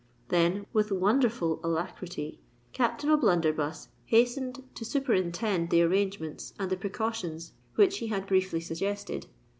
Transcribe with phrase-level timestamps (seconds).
[0.29, 2.39] Then, with wonderful alacrity,
[2.73, 9.27] Captain O'Blunderbuss hastened to superintend the arrangements and the precautions which he had briefly suggested.